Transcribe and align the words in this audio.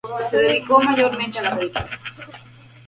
Se 0.31 0.35
dedicó 0.35 0.81
mayormente 0.81 1.37
a 1.37 1.41
la 1.43 1.55
política. 1.55 1.87